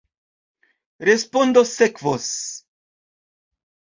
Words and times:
Respondo 1.09 1.63
sekvos. 1.73 2.31